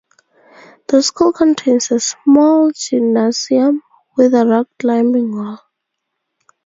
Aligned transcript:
The 0.87 1.03
school 1.03 1.31
contains 1.31 1.91
a 1.91 1.99
small 1.99 2.71
gymnasium 2.71 3.83
with 4.17 4.33
a 4.33 4.47
rock 4.47 4.65
climbing 4.79 5.31
wall. 5.31 5.59